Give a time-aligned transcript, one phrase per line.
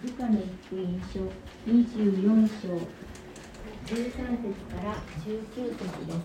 [0.00, 1.18] ルカの福音書
[1.68, 2.68] 24章
[3.84, 4.94] 13節から
[5.26, 6.18] 19節です。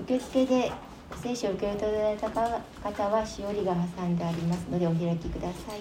[0.00, 0.72] 受付で
[1.22, 5.80] 聖書を受け取られた方はしおりが挟んでありますのでお開きください。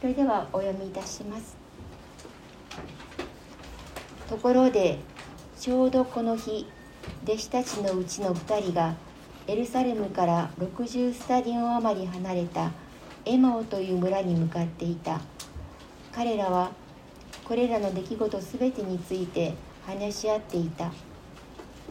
[0.00, 1.56] それではお読みいたします。
[4.28, 4.98] ところで
[5.56, 6.66] ちょうどこの日
[7.22, 8.96] 弟子たちのうちの2人が
[9.46, 12.72] エルサレムから60スタディオン余り離れた
[13.24, 15.20] エマオという村に向かっていた。
[16.10, 16.72] 彼らは
[17.44, 19.54] これらの出来事全てについて
[19.86, 20.92] 話し合っていた。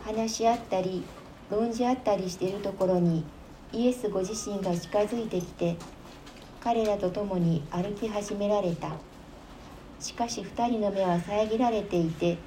[0.04, 1.04] 話し合ったり
[1.50, 3.24] 論じ合ったりしているところに
[3.72, 5.78] イエスご自身が近づいてきて
[6.60, 8.92] 彼らと共に歩き始められた。
[10.02, 12.38] しかし2人の目は遮られていて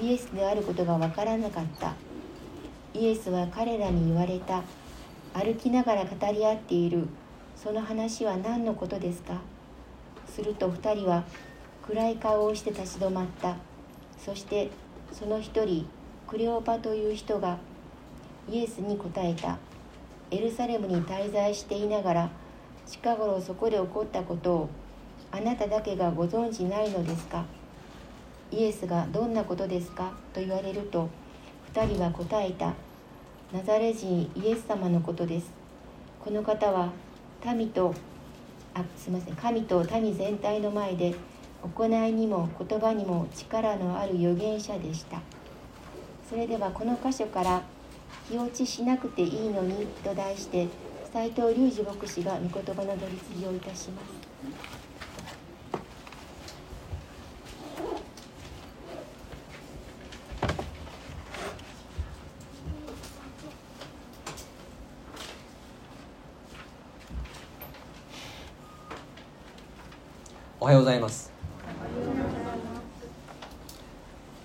[0.00, 1.94] イエスであることがわからなかった。
[2.94, 4.62] イエスは彼らに言われた。
[5.34, 7.08] 歩きながら語り合っている。
[7.62, 9.40] その話は何のことですか？
[10.26, 11.22] すると2人は
[11.86, 13.54] 暗い顔をして立ち止まった。
[14.18, 14.68] そして
[15.12, 15.86] その一人
[16.26, 17.58] クレオパという人が
[18.50, 19.58] イエスに答えた。
[20.32, 22.30] エルサレムに滞在していながら
[22.84, 24.68] 近頃そこで起こったことを
[25.30, 27.44] あなただけがご存じないのですか？
[28.50, 30.12] イエスがどんなことですか？
[30.32, 31.08] と言われると
[31.74, 32.74] 2人は答えた。
[33.52, 35.52] ナザレ人イエス様のことです。
[36.18, 36.90] この方は
[37.44, 37.94] 民と
[38.74, 41.14] あすみません神と民全体の前で
[41.62, 45.20] 行いにも言葉にも力のある預言者でした。
[46.28, 47.62] それではこの箇所から
[48.28, 50.68] 「気落ちしなくていいのに」と題して
[51.12, 54.32] 斎藤隆二牧師が御言葉の取り次ぎをいたします。
[70.72, 71.30] はようございます。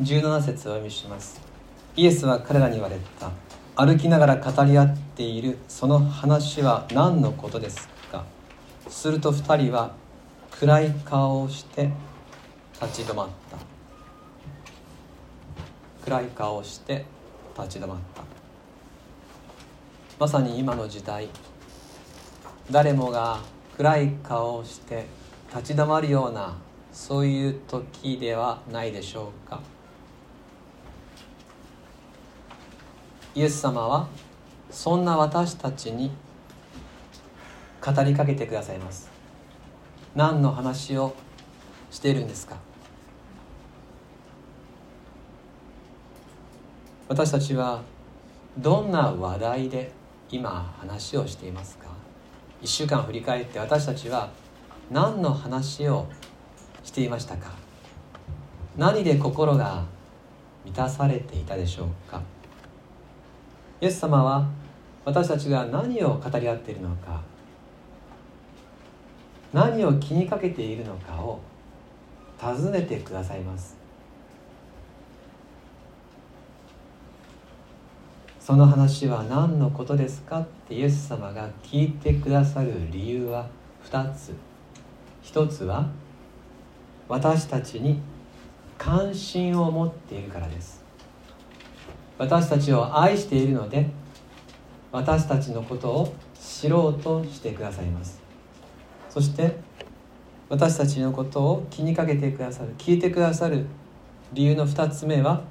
[0.01, 1.39] 17節を読みします。
[1.95, 3.31] イエスは彼らに言われた。
[3.81, 8.25] 歩きながら語り合っているその話は何のことですか。
[8.89, 9.93] すると2人は
[10.51, 11.91] 暗い顔をして
[12.81, 13.57] 立ち止まった。
[16.03, 17.05] 暗い顔をして
[17.57, 18.23] 立ち止まった。
[20.19, 21.29] まさに今の時代。
[22.69, 23.39] 誰もが
[23.77, 25.05] 暗い顔をして
[25.55, 26.55] 立ち止まるような
[26.91, 29.61] そういう時ではないでしょうか。
[33.35, 34.07] イエス様は
[34.71, 36.11] そんな私たちに
[37.85, 39.09] 語りかけてくださいます。
[40.15, 41.13] 何の話を
[41.91, 42.57] しているんですか？
[47.07, 47.83] 私たちは
[48.57, 49.91] どんな話題で
[50.29, 51.85] 今話をしていますか
[52.61, 54.31] ？1週間振り返って私たちは
[54.89, 56.07] 何の話を
[56.83, 57.51] していましたか？
[58.77, 59.83] 何で心が
[60.63, 62.21] 満たされていたでしょうか？
[63.81, 64.47] イエス様は
[65.03, 67.21] 私たちが何を語り合っているのか？
[69.51, 71.39] 何を気にかけているのかを
[72.39, 73.75] 尋ねてくださいます。
[78.39, 80.39] その話は何のことですか？
[80.39, 83.47] ってイエス様が聞いてくださる理由は
[83.83, 84.33] 2つ。
[85.27, 85.85] 一つは
[87.09, 87.99] 私たちに
[88.77, 90.81] 関心を持っているからです。
[92.17, 93.89] 私たちを愛しているので
[94.89, 98.21] 私たちのことを知ろうとしてくださいます。
[99.09, 99.57] そして
[100.47, 103.65] 私たちのことを気にかけてくださる聞いてくださる
[104.31, 105.43] 理由の2つ目は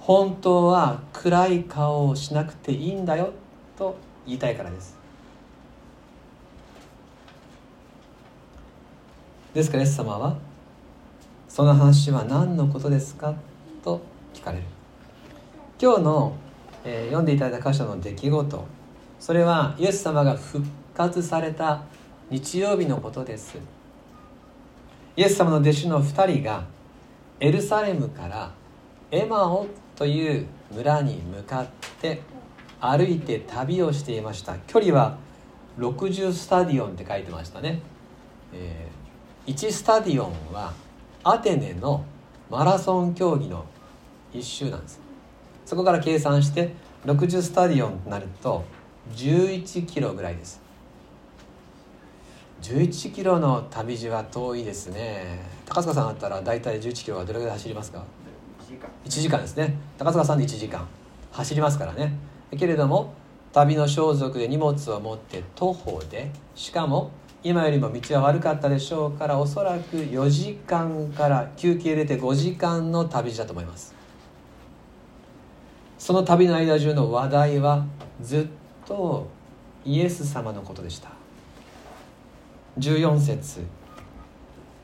[0.00, 3.34] 本当は暗い顔をしなくていいんだよ
[3.76, 3.94] と
[4.26, 5.01] 言いたいからです。
[9.54, 10.36] ですからイエス様は
[11.48, 13.34] 「その話は何のことですか?」
[13.84, 14.00] と
[14.32, 14.64] 聞かれる。
[15.80, 16.32] 今日の、
[16.84, 18.64] えー、読んでいただいた箇所の出来事。
[19.18, 21.82] それはイエス様が復活された
[22.30, 23.58] 日曜日のことです。
[25.16, 26.64] イエス様の弟子の2人が
[27.40, 28.52] エルサレムから
[29.10, 29.66] エマオ
[29.96, 31.66] という村に向かっ
[32.00, 32.22] て
[32.80, 34.56] 歩いて旅をしていました。
[34.66, 35.18] 距離は
[35.78, 37.82] 60スタディオンって書いてましたね、
[38.54, 39.01] えー
[39.46, 40.72] 1スタディオンは
[41.24, 42.04] アテネの
[42.48, 43.64] マラソン競技の
[44.32, 45.00] 一周なんです。
[45.66, 46.74] そこから計算して
[47.04, 48.64] 60スタディオンとなると
[49.14, 50.60] 11キロぐらいです。
[52.62, 55.40] 11キロの旅路は遠いですね。
[55.66, 58.04] 高塚さんだったら大体11キロはどれぐらい走りますか
[59.04, 59.40] ？1時間。
[59.40, 59.76] ですね。
[59.98, 60.86] 高塚さんで1時間。
[61.32, 62.16] 走りますからね。
[62.56, 63.12] けれども
[63.52, 67.10] 旅の装束で荷物を持って徒歩でしかも
[67.44, 73.94] 今よりも道は悪かったでしょうからおそらく4時間から休憩入れて5時間の旅路だと思います。
[75.98, 77.84] その旅の間中の話題は
[78.20, 78.46] ずっ
[78.86, 79.28] と
[79.84, 81.10] イエス様のことでした。
[82.78, 83.60] 14節。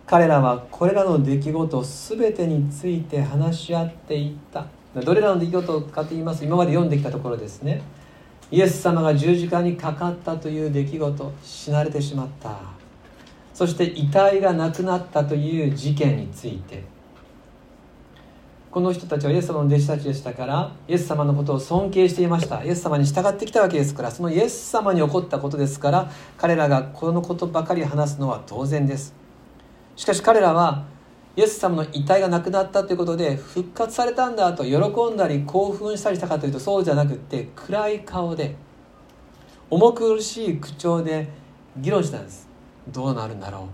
[0.07, 4.67] 彼らはこれらの出来事全てについて話し合っていった。
[4.95, 7.83] どれらの出来事かと言います今まで読んできたところですね。
[8.51, 12.57] イエス様が十字架にかかったという出来事死なれてしまった。
[13.53, 16.85] そして遺体がなくなったという事件について。
[18.71, 22.63] この人たちはイエス様の弟子たちでしたからイエス様のことを尊敬していました。
[22.63, 29.15] イエス様に従ってきたわけですからそのイエス様に起こったことですから彼らがこのことばかり話すのは当然です。
[29.97, 30.85] しかし彼らは
[31.39, 38.57] イエス様の遺体がなくなったということで復活されたんだと喜んだり興奮したりしたかというとそうじゃなくって暗い顔で
[39.71, 41.29] 重苦しい口調で
[41.77, 42.49] 議論したんです。
[42.89, 43.69] どうなるんだろ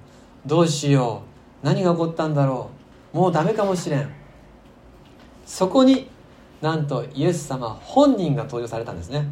[0.45, 0.47] う？
[0.47, 1.23] どうしよ
[1.63, 1.67] う？
[1.67, 2.69] 何が起こったんだろ
[3.15, 3.17] う？
[3.17, 4.11] もうダメかもしれん。
[5.47, 6.11] そこに
[6.61, 9.27] なんとイエス様本人が登場されたんですね、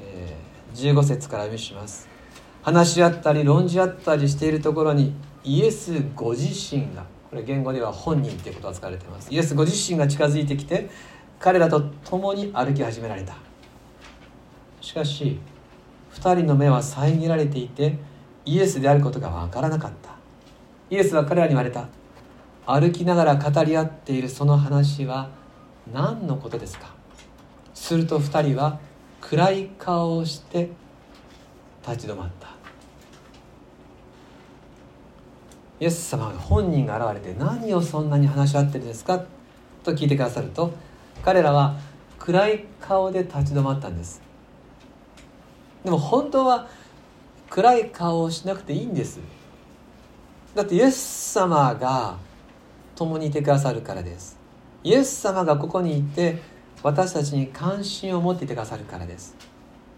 [0.00, 2.08] えー、15節から読みします。
[2.62, 5.14] 話し合ったり論じ合ったりしているところに
[5.44, 9.32] イエスご自身がこれ言語では本人ということが使われています。
[9.32, 10.90] イエスご自身が近づいてきて
[11.38, 13.36] 彼らと共に歩き始められた。
[14.80, 15.38] しかし
[16.14, 17.96] 2人の目は遮られていて
[18.44, 20.10] イエスであることが分からなかった。
[20.90, 21.88] イエスは彼らに言われた。
[22.66, 25.30] 歩きながら語り合っているその話は
[25.92, 26.92] 何のことですか？
[27.74, 28.80] すると2人は
[29.20, 30.70] 暗い顔をして
[31.86, 32.59] 立ち止まった。
[35.80, 39.24] イエス様が本人が現れて何をそんなに話し合ってるんですか？
[39.82, 40.72] と聞いてくださると
[41.24, 41.78] 彼らは
[42.18, 44.20] 暗い顔で立ち止まったんです。
[45.82, 46.68] でも本当は
[47.48, 49.20] 暗い顔をしなくていいんです。
[50.54, 52.18] だってイエス様が
[52.94, 54.38] 共にいてくださるからです。
[54.84, 56.42] イエス様がここにいて
[56.82, 59.34] 私たちに関心を持っていてくださるからです。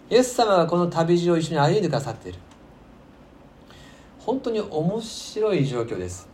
[0.09, 2.39] イエス様がこの旅路を一緒に歩んでくださっている。
[4.25, 6.29] 本当に面白い状況です。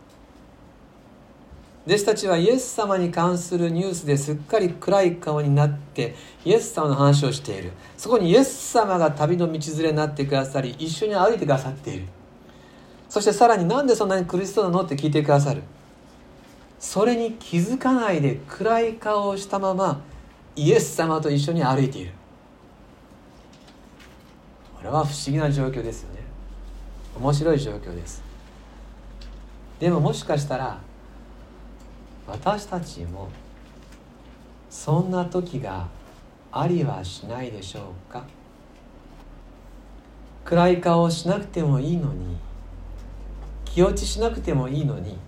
[1.87, 6.15] 弟子たちはイエス様に関するニュースですっかり暗い顔になって
[6.45, 7.73] イエス様の話をしている。
[7.97, 12.07] そこにイエス様が旅の道連れになってくださり一緒に歩いてくださっている。
[13.09, 15.63] そしてさらになんでそんなに苦しそうなのって聞いてくださる。
[16.79, 20.03] それに気づかないで暗い顔をしたまま
[20.57, 22.13] イエス様と一緒に歩いている。
[24.77, 26.18] これは不思議な状況ですよね。
[27.19, 28.23] 面白い状況です。
[29.81, 30.79] でももしかしたら
[32.27, 33.29] 私たちも
[34.71, 35.89] そんな時が
[36.53, 38.25] ありはしないでしょうか？
[40.45, 42.37] 暗い顔をしなくてもいいのに
[43.65, 45.19] 気落ちしなくてもいいのに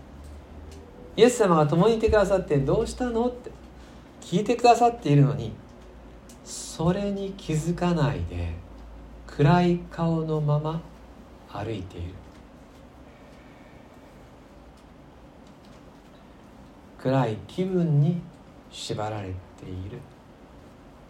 [1.17, 3.27] イエス様が共にいてくださってどうしたの？
[3.27, 3.51] って
[4.21, 5.53] 聞いてくださっているのに
[6.45, 8.55] それに気づかないで
[9.27, 10.81] 暗い顔のまま
[11.53, 12.15] 歩いている。
[16.99, 18.21] 暗い気分に
[18.71, 19.99] 縛られている。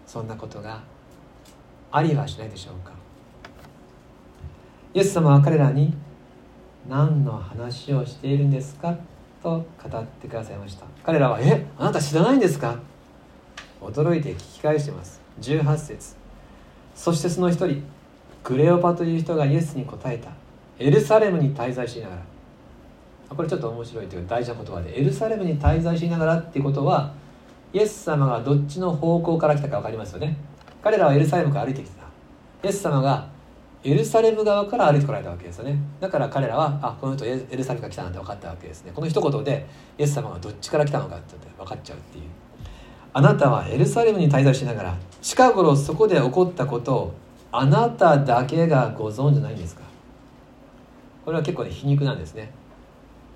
[0.07, 0.83] そんなことが
[1.93, 2.93] ありはしないでしょうか。
[4.95, 5.95] イエス様は彼らに
[6.89, 8.97] 何の話をしているんですか？
[9.43, 10.87] と語ってくださいました。
[11.05, 11.67] 彼らは「え？
[11.79, 12.79] あなた知らないんですか?」
[13.81, 15.21] 驚いて聞き返してます。
[15.41, 16.17] 18節。
[16.95, 17.83] そしてその一人
[18.43, 20.31] クレオパという人がイエスに答えた。
[20.79, 22.23] エルサレムに滞在しながら。
[23.37, 27.13] これちょっと面白いという大事な言葉でエルサレムに滞在しながらっていうことは
[27.73, 30.37] イエス様がどっちの方向から来たか分かりますよね。
[30.83, 32.05] 彼らはエルサレムから歩いてきた。
[32.65, 33.29] イエス様が
[33.85, 35.79] エルサレム側から歩いてこられたわけですよね。
[36.01, 38.93] だから彼らはあこの人エルサレムから来たなんて分かったわけですね。
[38.95, 39.67] この一言で
[39.99, 42.25] イエス様がどっちから来たのかって分かっちゃうっていう。
[43.13, 47.15] あなたはエルサレムに滞在しながら近頃そこで起こったことを
[47.53, 49.83] あなただけがご存じないんですか？
[51.25, 52.53] これは結構ね皮肉なんですね。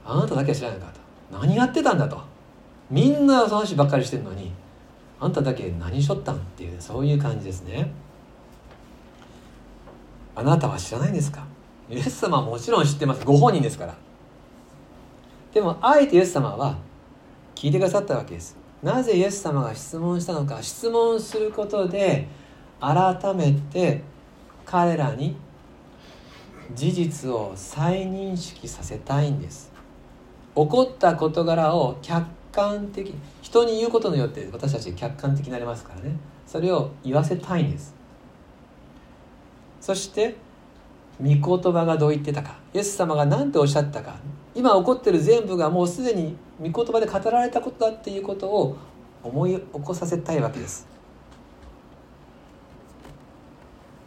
[0.05, 1.01] あなただけは知らないかと。
[1.41, 2.21] 何やってたんだと。
[2.91, 4.53] みんなその話ばっかりしてるのに
[5.19, 7.91] あんただけ何しょったんっていう、ね、そういう感じですね。
[10.37, 11.45] あなたは知らないんですか？
[11.91, 13.25] イエス様はもちろん知ってます。
[13.25, 13.95] ご本人ですから。
[15.53, 16.77] でもあえてイエス様は
[17.55, 18.57] 聞いてくださったわけです。
[18.83, 22.29] なぜイエス様が質問したのか質問することで
[22.81, 24.03] 改めて
[24.65, 25.37] 彼らに
[26.75, 29.73] 事実を再認識させたいんです。
[30.55, 33.13] 起こった事柄を客観的
[33.43, 36.17] 人に言うことによって私たち客観的になりますからね。
[36.47, 37.95] それを言わせたいんです。
[39.81, 40.37] そして
[41.21, 42.57] 御言葉がどう言ってたか。
[42.73, 44.17] イエス様が何ておっしゃったか。
[44.55, 48.77] 今起こってる全部がもうすでに御言葉で語られたことだっていうことを
[49.23, 50.94] 思い起こさせたいわけです。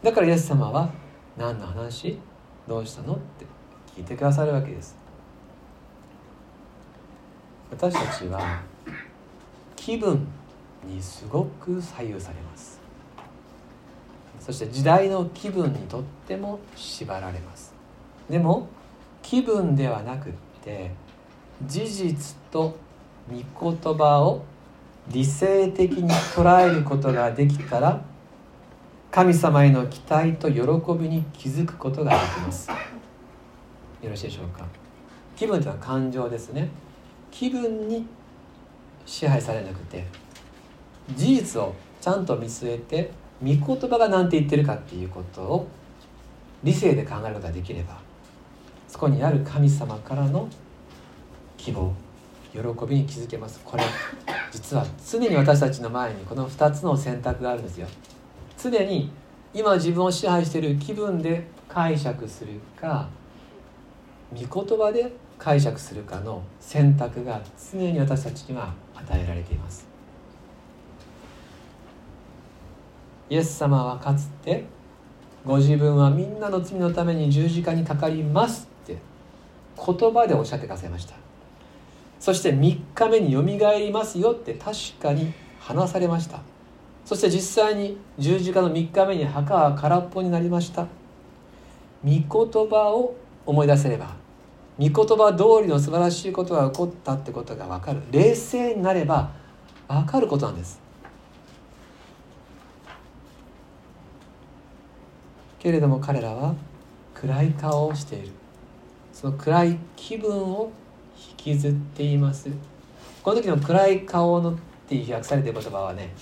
[0.02, 0.90] だからイエス様は
[1.36, 2.18] 「何の話？
[2.66, 3.46] どうしたの?」って
[3.96, 4.96] 聞いてくださるわけです。
[7.70, 8.62] 私たちは
[9.76, 10.26] 気分
[10.84, 12.80] にすごく左右されます。
[14.40, 17.74] そして時代の気分にとっても縛られます。
[18.30, 18.68] でも
[19.22, 20.92] 気分ではなくって
[21.66, 22.76] 事実と
[23.30, 24.44] 御言葉を
[25.08, 28.00] 理性的に捉えることができたら
[29.10, 30.60] 神様への期待と喜
[31.00, 32.68] びに気づくことができます。
[32.68, 34.64] よろしいでしょうか？
[35.34, 36.68] 気分というのは感情ですね。
[37.30, 38.06] 気分に
[39.06, 40.04] 支配されなくて
[41.14, 43.10] 事実をちゃんと見据えて
[43.42, 45.68] 御言葉が何て言ってるかっていうことを
[46.62, 47.98] 理性で考えることができれば
[48.88, 50.48] そこにある神様からの
[51.56, 51.92] 希望
[52.52, 53.60] 喜びに気づけます。
[53.64, 53.82] これ
[54.50, 57.86] 実は常に私たちの前にこの2つの選択があるんですよ。
[58.60, 59.10] 常に
[59.54, 63.08] 今自分を支配している気分で解釈するか
[64.32, 67.40] 御言葉で解釈するかの選択が
[67.72, 69.86] 常に私たちには与えられています。
[73.30, 74.64] イエス様はかつて
[75.44, 78.98] ご自分はみんなの罪のために十字架にかかりますって
[79.76, 81.14] 言葉でおっしゃってくださいました。
[82.18, 86.40] そして3日目によみがえりますよって確かに話されました。
[87.08, 90.86] そして実際に十字架の3日目に墓は空っぽになりました。
[92.04, 92.20] 御言
[92.68, 93.14] 葉を
[93.46, 94.14] 思い出せれば
[94.78, 98.02] 御言葉通りの素晴らしいことが起こったってことが分かる。
[98.10, 99.30] 冷静になれば
[99.88, 100.82] 分かることなんです。
[105.60, 106.54] けれども彼らは
[107.14, 108.28] 暗い顔をしている。
[109.14, 110.70] その暗い気分を
[111.16, 112.50] 引きずっています。
[113.22, 116.12] この時の暗い顔のってい訳されている言葉はね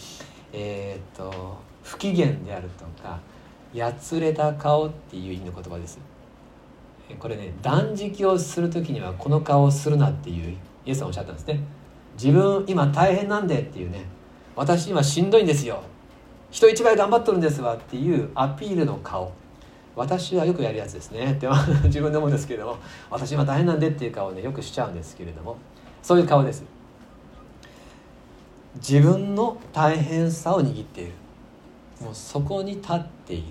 [0.53, 3.21] えー、っと不機嫌であるとか
[3.73, 5.99] やつれた顔っていう意味の言葉です。
[7.19, 11.61] これね断食をする時にはこの顔をするなっていうイエスさんおっしゃったんですね。
[12.15, 14.05] 自分今大変なんでっていうね。
[14.57, 15.83] 私今しんどいんですよ。
[16.51, 19.33] 人一倍頑張っとるんですわっていうアピールの顔。
[19.95, 21.33] 私はよくやるやつですね。
[21.33, 21.47] って
[21.85, 22.77] 自分で思うんですけれども
[23.11, 25.57] 私今大変なんでっていう顔をねよくしちゃうんですけれども。
[26.03, 26.65] そういう顔です。
[28.77, 31.13] 自分の大変さを握っている。
[32.01, 33.45] もうそこに立っている。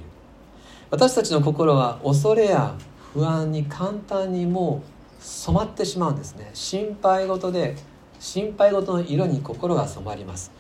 [0.90, 2.76] 私たちの心は恐れや
[3.14, 6.52] 不安に簡単にもう染まってしまうんですね。
[6.54, 7.76] 心配事で
[8.20, 10.52] 心配事の色に心が染まります。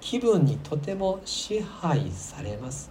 [0.00, 2.90] 気分にとても支配されます。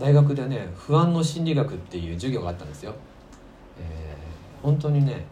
[0.00, 2.94] 大学でね不安の心理学っていう授業があったんですよ、
[3.78, 5.26] えー、本当にね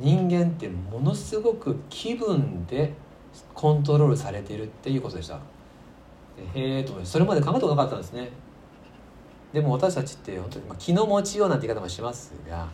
[0.00, 2.94] 人間ってものすごく気分で
[3.54, 5.38] コントロールされているっていうことでした。
[6.54, 8.30] へえと思ってそれまで考えたことなかったんですね。
[9.52, 12.68] でも私たちって本当に、まあ、気の持ちようなんて言い方もしますが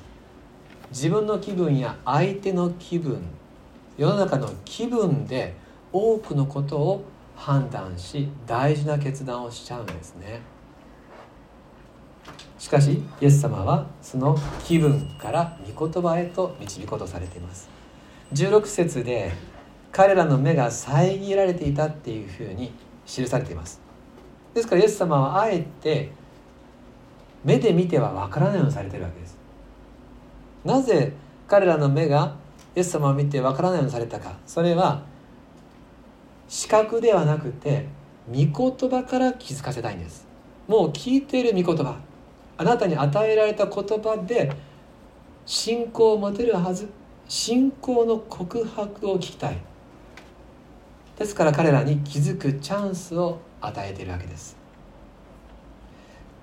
[0.90, 3.22] 自分の気分や相手の気分
[3.96, 5.54] 世の中の気分で
[5.90, 7.04] 多くのことを
[7.34, 10.40] 判断し大事な決断をしちゃうんですね。
[12.58, 17.68] しかしイエス様はその気分から御言葉へと導こうとされています。
[18.32, 19.32] 16節で
[19.92, 22.72] 彼らの目が遮られていたっていうふうに
[23.06, 23.80] 記されています。
[24.54, 26.12] ですからイエス様はあえて
[27.44, 29.38] 目で見てはわからないようにされているわけです。
[30.64, 31.12] なぜ
[31.46, 32.36] 彼らの目が
[32.74, 34.38] イエス様を見てわからないようにされたか。
[34.46, 35.02] それは
[36.48, 37.86] 視覚ではなくて
[38.28, 40.26] 御言葉から気づかせたいんです。
[40.66, 42.05] もう聞いている御言葉。
[42.58, 44.52] あなたに与えられた言葉で
[45.44, 46.88] 信仰を持てるはず
[47.28, 49.58] 信仰の告白を聞きたい。
[51.18, 54.56] ですから彼らに気づくチャンスを与えているわけです。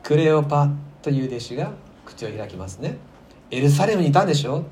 [0.02, 0.70] クレオパ
[1.02, 1.72] という弟子が
[2.06, 2.98] 口を開きますね。
[3.52, 4.66] エルサレムにいたんでしょ？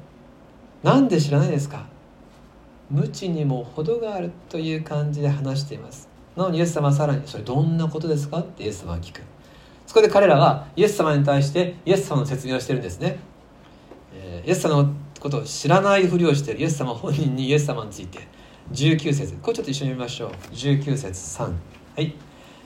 [0.84, 1.86] なんで知らないですか？
[2.90, 6.10] 無知にも程があるという感じで話しています。
[6.36, 9.22] なのにイエス様はさらに「それどんなことですか?」ってイエス様は聞く。
[9.92, 13.20] そこで彼らはイエス様に対してイエス様の説明をしてるんですね、
[14.14, 16.62] えー、イエス様のことを知らないふりをしている。
[16.62, 18.20] イエス様本人にイエス様について
[18.72, 19.34] 19節。
[19.42, 20.32] これちょっと一緒に見ましょう。
[20.54, 21.52] 19節3は
[21.98, 22.16] い。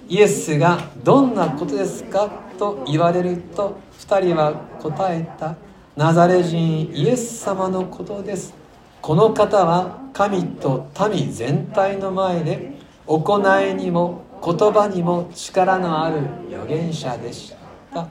[0.08, 2.30] イエスが「どんなことですか?」
[2.60, 5.56] と言われると2人は答えた
[5.98, 8.54] 「ナザレ人イエス様のことです」
[9.02, 12.76] この方は神と民全体の前で
[13.08, 17.54] 行いにも言葉にも力のある預言者でし
[17.92, 18.08] た。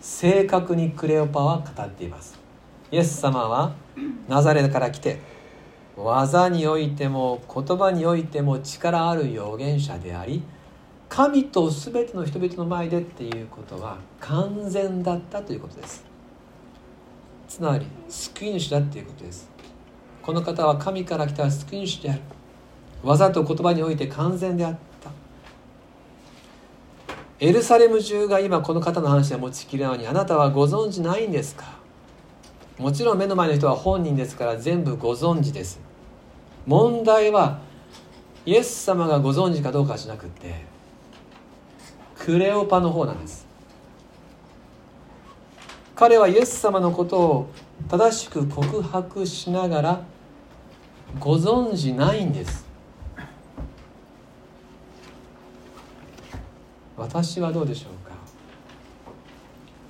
[0.00, 2.38] 正確にクレオパは語っています。
[2.90, 3.72] イエス様は
[4.28, 5.18] ナザレから来て
[5.96, 10.42] 技においても言葉においても力ある預言者であり
[11.08, 16.04] 神と全ての人々の前でっていうことは完全だったということです。
[17.48, 19.48] つまり救い主だっていうことです。
[20.22, 22.20] この方は神から来た救い主である。
[23.04, 25.10] 技と言葉において完全であった。
[27.40, 31.64] エルサレム中が今この方の話を持ちきるようにあなたはご存知ないんですか？
[32.78, 35.78] もちろん目の前の人は本人ですから全部ご存知です。
[36.66, 37.60] 問題は
[38.46, 40.64] イエス様がご存知かどうかじゃなくて
[42.18, 43.46] クレオパの方なんです。
[45.94, 47.50] 彼はイエス様のことを
[47.88, 50.02] 正しく告白しながら
[51.20, 52.63] ご存じないんです。
[57.04, 58.14] 私はどうでしょうか？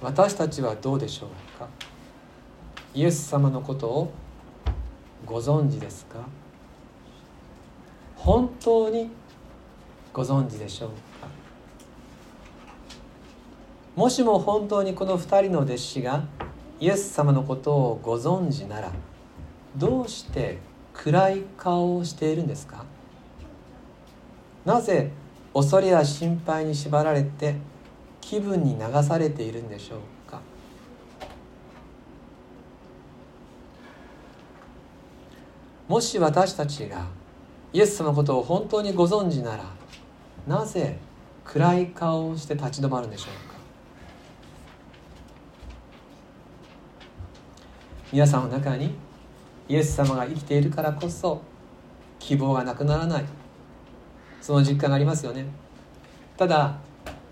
[0.03, 1.29] 私たちはどうでしょう
[1.61, 1.69] か？
[2.93, 4.13] イエス様のことを
[5.25, 6.19] ご存知ですか？
[8.17, 9.13] 本当に
[10.13, 11.29] ご存知でしょうか？
[13.95, 16.25] もしも本当にこの2人の弟子が
[16.81, 18.91] イエス様のことをご存知なら
[19.77, 20.59] どうして
[20.93, 22.85] 暗い顔をしているんですか？
[24.65, 25.13] なぜ
[25.55, 27.55] 恐れや心配に縛られて
[28.21, 30.41] 気分に流されているんでしょうか？
[35.87, 37.07] もし私たちが
[37.73, 39.65] イエス様のことを本当にご存知なら
[40.49, 40.99] なぜ
[41.45, 43.55] 暗い顔をして立ち止まるんでしょうか？
[48.13, 48.95] 皆さんの中に
[49.69, 51.41] イエス様が生きているからこそ
[52.19, 53.25] 希望がなくならない。
[54.45, 55.47] その実感がありますよね。
[56.37, 56.77] ただ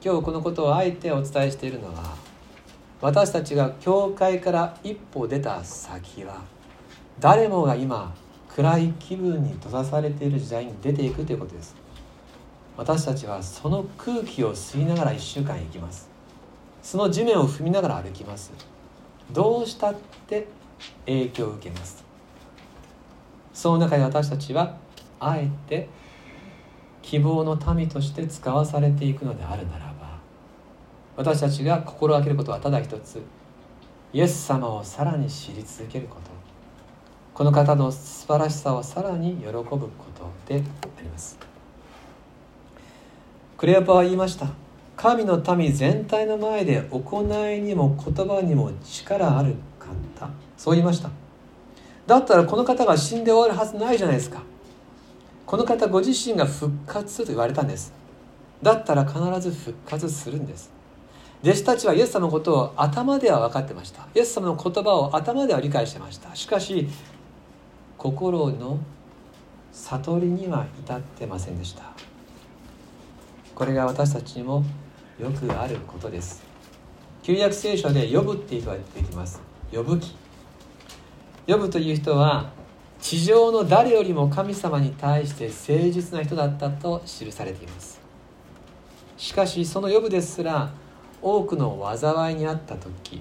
[0.02, 2.16] 今日このことをあえてお伝えしているのは
[3.02, 6.41] 私たちが教会から一歩出た先は
[7.21, 8.15] 誰もが今
[8.49, 11.76] 暗い気分に閉ざされている時代に出ていくということです。
[12.78, 16.08] 私たちはその空気を吸いながら1週間行きます。
[16.82, 18.52] その地面を踏みながら歩きます。
[19.30, 19.95] どうしたっ
[20.26, 20.49] て
[21.04, 22.02] 影響を受けます。
[23.52, 24.78] その中で私たちは
[25.21, 25.91] あえて
[27.02, 30.19] 希望の民として使わされていくのであるならば
[31.17, 33.23] 私たちが心がけることはただ一つ
[34.12, 36.30] イエス様をさらに知り続けること。
[37.34, 41.38] この方の素晴らしさをさらに喜ぶことであります。
[43.56, 44.49] クレオパは言いました。
[44.97, 51.08] 神の民全体の前で行いにも言葉にも力ある方そう言いました。
[52.06, 54.43] だったらこの方が死んで終わるはずないじゃないですか。
[55.52, 57.93] この方ご自身が復活すると言われたんです。
[58.62, 60.73] だったら必ず復活するんです。
[61.43, 64.08] 弟子たちはイエス様のことを頭では分かってました。
[64.15, 66.34] イエス様の言葉を頭では理解してました。
[66.34, 66.88] しかし
[67.99, 68.78] 心の
[69.73, 71.82] 悟りには至ってませんでした。
[73.54, 74.65] これが私たちにも
[75.21, 76.43] よくあることです。
[77.23, 79.38] 旧約聖書で「呼ぶ」って言われています。
[79.71, 80.17] 呼ぶ記
[81.47, 82.61] 呼ぶという人は
[83.02, 88.00] 地上の誰よりも神様に対して誠実な人だったと記されています。
[89.17, 90.73] しかしその呼ぶですら
[91.21, 93.21] 多くの災いにあった時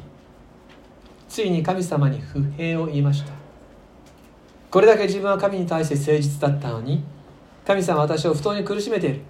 [1.27, 3.33] ついに神様に不平を言いました。
[4.69, 7.03] これだけ自分は神に対して誠実だったのに
[7.65, 9.21] 神様は私を不当に苦しめている。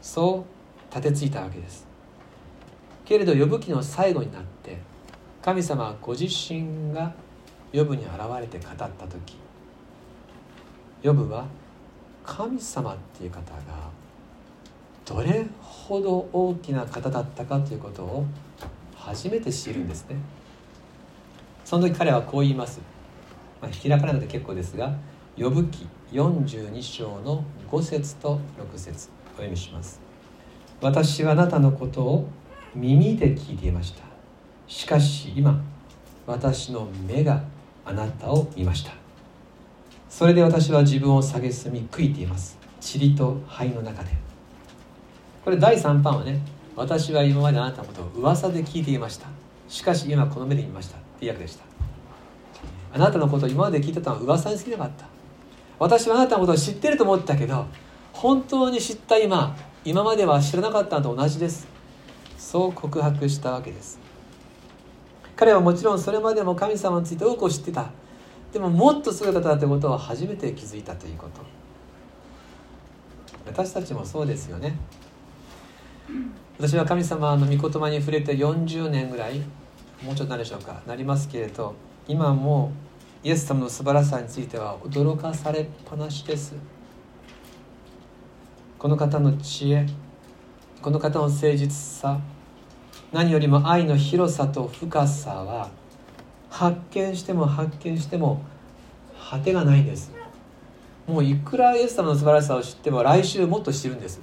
[0.00, 0.46] そ
[0.90, 1.86] う立てついたわけです。
[3.04, 4.78] けれど呼ぶ記の最後になって
[5.42, 7.12] 神様はご自身が
[7.74, 9.36] 呼ぶに現れて語った時
[11.02, 11.46] ヨブは
[12.24, 13.90] 神様っていう方が
[15.04, 18.26] どれほど大きな方だったかということを
[18.94, 20.16] 初めて知るんですね。
[21.64, 22.80] その時彼はこう言います、
[23.60, 24.96] まあ、開かないので結構ですが
[25.38, 30.00] 「呼ぶ記42章の5節と6節お読みします。
[30.80, 32.28] 私はあなたのことを
[32.74, 34.04] 耳で聞いていました。
[34.66, 35.62] しかし今
[36.26, 37.42] 私の目が
[37.84, 39.05] あなたを見ました。
[40.16, 42.56] それで私は自分を蔑み悔いています。
[42.80, 44.12] 塵と灰の中で。
[45.44, 46.40] これ第3版はね
[46.74, 49.26] 私は今まであなたのことを噂で聞いていました。
[49.68, 50.96] しかし今この目で見ました。
[50.96, 51.64] って訳でした。
[52.94, 55.04] あなたのことを今まで聞いてたのは噂に過ぎなかった。
[55.78, 57.66] 私はあなたのことを知ってると思ったけど
[58.14, 61.68] 本当に知った今今までは知らなかったのと同じです。
[62.38, 63.98] そう告白したわけです。
[65.36, 67.90] 彼はもちろんそれまでも神様について多くを知ってた。
[68.52, 71.42] でももっとすごい方だということを初めて気づいたということ。
[73.46, 74.76] 私たちもそうですよね。
[76.58, 79.40] 私は神様の御言葉に触れて40年ぐらい
[80.02, 81.74] もうちょっとなるでしょうかなりますけれど
[82.08, 82.72] 今も
[83.22, 86.54] イエス様の素晴らしさについては驚かされっぱなしです。
[88.78, 89.86] この方の知恵
[90.82, 92.20] この方の誠実さ
[93.12, 95.70] 何よりも愛の広さと深さは
[96.56, 98.42] 発見しても発見しても
[99.30, 100.10] 果てがないんです。
[101.06, 104.20] もういくらイエス様の素晴らしさを知っても来週もっと知るんです。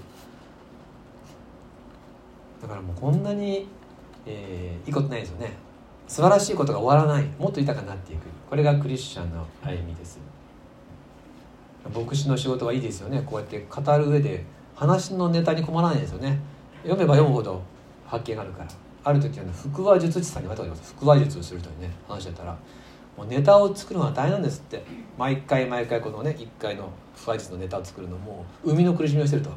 [2.60, 3.68] だからもうこんなに、
[4.26, 5.54] えー、いいことないですよね。
[6.08, 7.26] 素晴らしいことが終わらない。
[7.38, 8.22] もっと豊かになっていく。
[8.50, 10.20] これがクリスチャンの歩みです。
[11.94, 13.22] 牧師の仕事はいいですよね。
[13.24, 14.44] こうやって語る上で
[14.74, 16.40] 話のネタに困らないですよね。
[16.82, 17.62] 読めば読むほど
[18.08, 18.83] 発見があるから。
[19.04, 20.96] ある時はね腹話術師さんに言われたことあります。
[21.00, 22.58] 腹話術をする人にね話してたら
[23.18, 24.84] もうネタを作るのは大変なんですって。
[25.18, 29.52] 毎回毎回このね1回の腹話術のネタを作るのも生みの苦しみをしてると。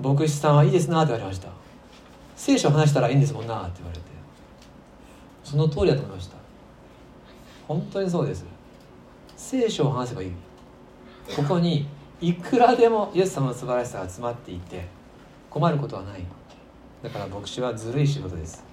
[0.00, 1.48] 牧師さんはいいですなって言われました。
[2.36, 4.04] 聖書を話したらいいんですもんなって言われて。
[5.42, 6.36] その通りだと思いました。
[7.66, 8.44] 本当にそうです。
[9.36, 10.32] 聖書を話せばいい。
[11.34, 11.86] ここに
[12.20, 14.86] いくらでもイエス様の素晴らしさが詰まっていて
[15.50, 16.24] 困ることはない。
[17.02, 18.64] だから牧師はずるい仕事です。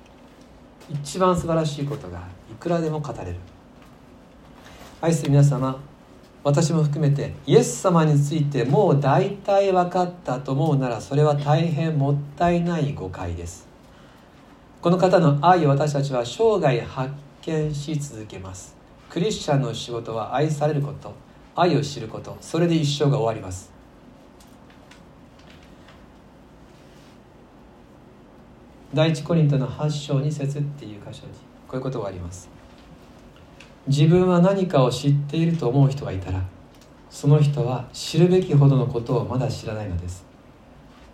[0.90, 3.36] 一番素晴らしいことがいくらでも語れる。
[5.02, 5.80] 愛する皆様
[6.44, 13.68] 私も含めてイエス様についてもう大体分かったと思うならそれは大変もったいない誤解です。
[14.82, 17.12] この方の愛を私たちは生涯発
[17.42, 18.76] 見し続けます。
[19.10, 21.14] クリスチャンの仕事は愛されること
[21.56, 23.75] 愛を知ることそれで一生が終わります。
[28.96, 31.34] 第一コリントの8章2節っていう箇所に
[31.68, 32.50] こういうことがあります。
[33.88, 36.42] 自分は何かを知っていると思う人がいたら
[37.10, 40.26] その人は知るべきほどのことをまだ知らないのです。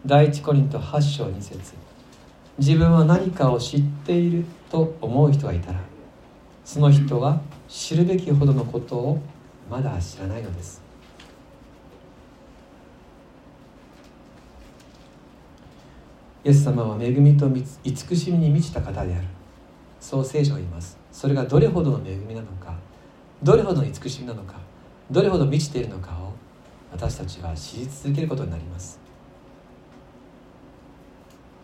[0.06, 1.74] 第一コリント8章2節。
[2.60, 5.80] 自分は何かを知っていると思う人がいたら
[6.64, 9.20] その人は知るべきほどのことを
[9.72, 10.91] まだ知らないのです。
[16.44, 17.48] イエス様は恵みと
[17.84, 19.28] 慈しみに満ちた方である。
[20.00, 20.98] そう聖書が言います。
[21.12, 22.76] それがどれほどの恵みなのか
[23.44, 24.56] どれほどの慈しみなのか
[25.12, 26.34] どれほど満ちているのかを
[26.92, 29.00] 私たちは知り続けることになります。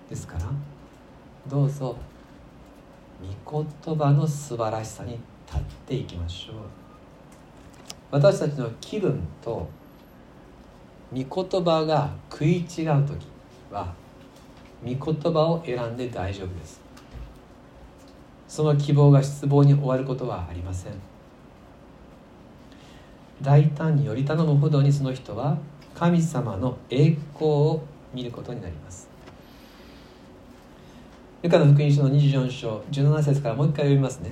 [0.10, 0.46] ですから
[1.48, 1.98] どうぞ
[3.44, 6.56] 御言葉の素晴らしさに立っていきましょう。
[8.12, 9.68] 私たちの気分と
[11.12, 13.28] 御言葉が食い違う時
[13.72, 13.94] は
[14.86, 16.82] 御言葉を選んで大丈夫です。
[18.48, 20.94] その希望が失望に終わることはありません。
[23.42, 25.58] 大胆により頼むほどにその人は
[25.94, 29.10] 神様の栄光を見ることになります。
[31.44, 34.32] ルカの福音書の24章17節からもう一回読みますね。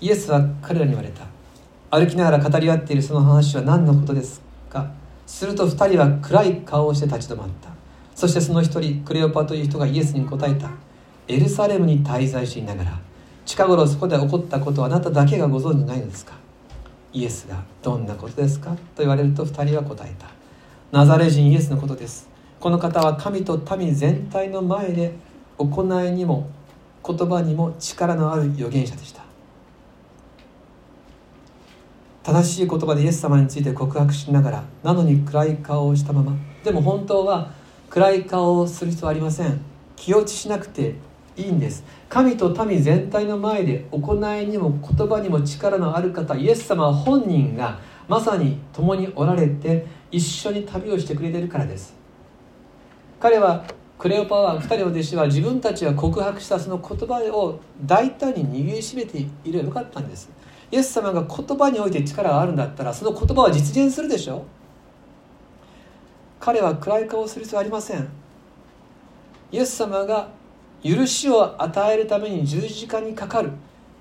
[0.00, 1.26] イエスは彼らに言われた。
[1.90, 4.90] 歩きながら語り合っているその話は何のことですか？
[5.26, 7.77] すると2人は暗い顔をして立ち止まった。
[8.18, 10.70] そしてその一人クレオパという人がイエスに答えた。
[11.28, 12.98] エルサレムに滞在しながら
[13.46, 16.32] 近頃そこで起こったことはあなただけがご存じないのですか？
[17.12, 18.72] イエスがどんなことですか？
[18.72, 20.26] と言われると2人は答えた。
[20.90, 22.28] ナザレ人イエスのことです。
[22.58, 25.14] この方は神と民全体の前で
[25.56, 26.50] 行いにも
[27.06, 29.22] 言葉にも力のある預言者でした。
[32.24, 36.32] 正しい言葉でイエス様について告白しながらなのに暗い顔をしたまま。
[36.64, 37.56] でも本当は
[37.90, 39.60] 暗い顔をする必要はありません。
[39.96, 40.94] 気落ちしなくて
[41.36, 41.84] いいんです。
[42.08, 51.94] 神と民全体の前で行いにも言葉にも力のある方イエス様本人がまさに共におられて一緒に旅をしてくれてるからです。
[53.20, 53.64] 彼は
[53.98, 60.28] クレオパは2人の弟子は自分たちが告白したその言葉を大胆に握りしめていればよかったんです。
[60.70, 64.44] イエス様が言葉において力があるんだったらその言葉は実現するでしょ。
[66.40, 68.08] 彼は暗い顔をする必要はありません。
[69.50, 70.28] イエス様が
[70.82, 73.50] 許しを与えるために十字架にかかる。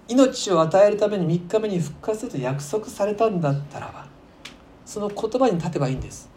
[0.09, 4.07] 命を与えるために3日目に復活すると約束されたんだったらば
[4.85, 6.29] その言葉に立てばいいんです。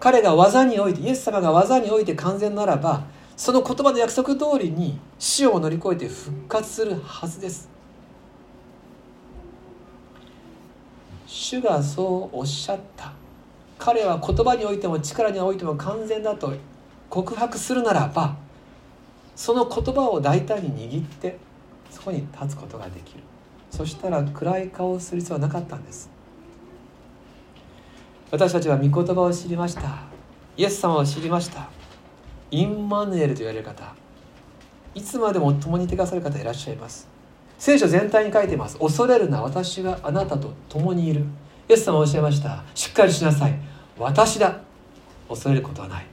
[0.00, 3.04] 彼が技においてイエス様が技において完全ならば
[3.36, 7.68] その言葉の約束通りに死を乗り越えて復活するはずです。
[11.26, 13.12] 主がそうおっしゃった。
[13.78, 16.54] 彼は言葉においても力においても完全だと
[17.08, 18.36] 告白するならば
[19.34, 21.38] その言葉を大胆に握って
[21.90, 23.20] そこに立つことができる。
[23.70, 26.10] そしたら暗い顔をする必要はなかったんです。
[28.30, 30.02] 私たちは御言葉を知りました。
[30.56, 31.68] イエス様を知りました。
[32.50, 33.94] インマヌエルと言われる方。
[34.94, 37.06] いつまでも共にいてくださる方いらっしゃいます。
[37.58, 38.78] 聖書全体に書いています。
[38.78, 41.24] 恐れるな私があなたと共にいる。
[41.68, 42.62] イエス様はおっしゃいました。
[42.74, 43.58] しっかりしなさい。
[43.98, 44.60] 私だ。
[45.28, 46.06] 恐れることはない。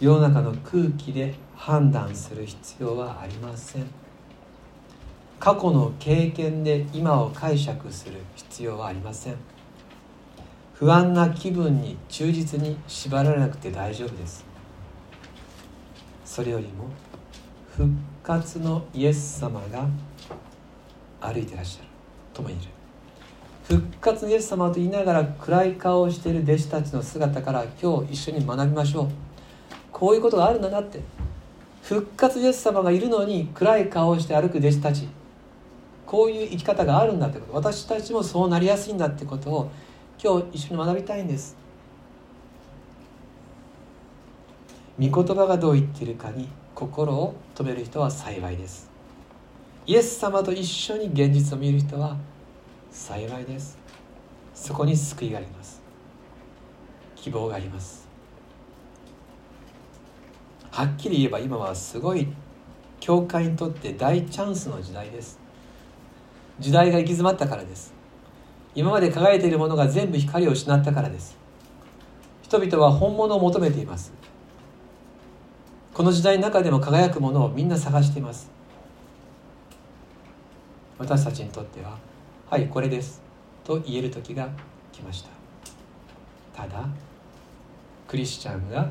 [0.00, 3.86] 世の中の空気で判断する必要はありません。
[5.38, 9.36] 過去の経験で今を解釈する必要はありません。
[10.74, 14.44] 不安な気分に忠実に縛られなくて大丈夫です。
[16.24, 16.88] それよりも
[17.76, 17.88] 復
[18.24, 19.86] 活のイエス様が
[21.22, 21.88] 歩いてらっしゃる。
[22.34, 22.68] 共にいる。
[23.64, 29.08] 復活のイエス様と言いながら暗い顔をしている弟子たちの姿から今日一緒に学びましょう。
[29.92, 31.00] こういうことがあるんだなって。
[31.82, 35.08] 復活イエス様がいるのに暗い顔をして歩く弟子たち。
[36.06, 37.54] こういう生き方があるんだってこと。
[37.54, 39.70] 私たちもそうなりやすいんだってことを
[40.22, 41.56] 今日一緒に学びたいんです。
[45.00, 48.91] 御言葉がどう言っているかに心を止める人は幸いです。
[49.84, 52.16] イエス様と一緒に現実を見る人は
[52.90, 53.76] 幸いです。
[54.54, 55.82] そこに救いがあります。
[57.16, 58.06] 希望があります。
[60.70, 62.28] はっきり言えば今はすごい
[63.00, 65.40] 教会にとって大チャンスの時代です。
[66.60, 67.92] 時代が行き詰まったからです。
[68.76, 71.36] 今まで輝いているものが全部光を失ったからです。
[72.42, 74.12] 人々は本物を求めています。
[75.92, 78.61] この時代の中でも輝くものをみんな探しています。
[81.02, 81.98] 私たちにとっては
[82.48, 83.20] 「はいこれです」
[83.64, 84.48] と言える時が
[84.92, 85.30] 来ました。
[86.54, 86.86] ただ
[88.06, 88.88] クリスチャンが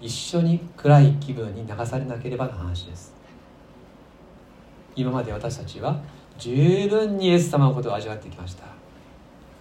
[0.00, 3.14] 一緒に暗い気分に流されなければの話です。
[4.96, 6.00] 今まで私たちは
[6.36, 8.64] 十分にイエス様のことを味わってきました。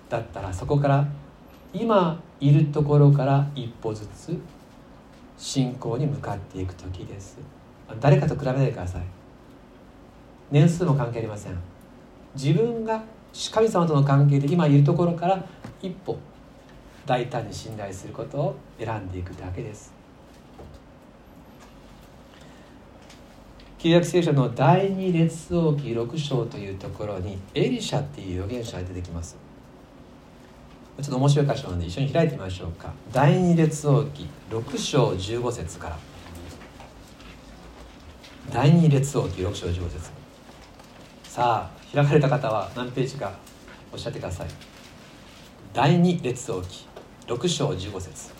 [0.09, 1.07] だったらそこから
[1.73, 4.35] 今いるところから一歩ずつ
[5.37, 7.37] 信仰に向かっていく時です。
[7.99, 9.03] 誰かと比べないでください。
[10.49, 11.72] 年数も関係ありません。
[12.35, 13.03] 自分が
[13.51, 15.43] 神様との関係で今いるところから
[15.81, 16.17] 一歩
[17.05, 19.93] 大胆に信頼することを選んでいくだけです。
[23.77, 29.35] 旧約聖書の第二列王記6章というところにエリシャっていう預言者が出てきます。
[31.01, 32.93] ちょっと面白い箇所なので一緒に開いてみましょうか。
[33.11, 35.97] 第二列王記6章15節から。
[38.53, 40.22] 第二列王記6章15節。
[41.33, 43.33] さあ開かれた方は何ページか
[43.91, 44.47] おっしゃってください。
[45.73, 46.85] 第二列王記
[47.25, 48.31] 6章15節。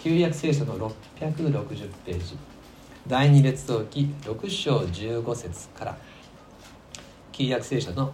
[0.00, 0.92] 旧約聖書の660
[2.04, 2.36] ページ。
[3.06, 5.96] 第二列王記6章15節から。
[7.30, 8.12] 旧約聖書の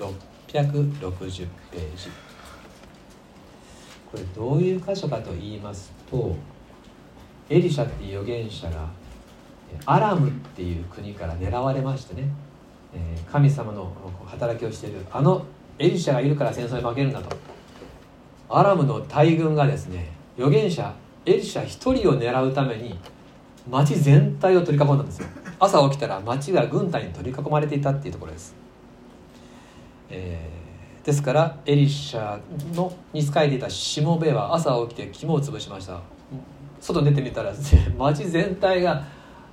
[0.00, 2.08] 660ページ。
[4.10, 6.34] これどういう箇所かと言いますと
[7.48, 9.03] エリシャっていう預言者が
[9.86, 12.28] アラムっていう国から狙われましてね
[12.94, 13.92] え神様の
[14.26, 15.44] 働きをしているあの
[15.78, 17.36] エリシャがいるから戦争に負けるんだと。
[18.48, 20.94] アラムの大軍がですね預言者
[21.26, 22.98] エリシャ一人を狙うために
[23.68, 25.26] 町全体を取り囲んだんですよ。
[25.58, 28.54] 朝起きたら町が軍隊に取り囲まれていたっていうところです、
[30.10, 32.38] えー、ですからエリシャ
[32.74, 36.00] のに仕えていたしもべは朝起きて肝を潰しました。
[36.80, 39.04] 外に出てみたらですね町全体が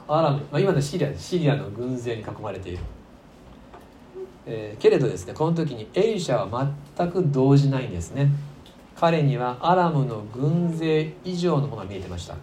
[0.08, 2.80] アラム、まあ、今のシリアシリアの軍勢に囲まれている、
[4.46, 8.30] えー、けれどですねこの時にエリシャは全く動じないんですね。
[8.96, 12.36] 彼にはアラムの軍勢以上のものが見えてました。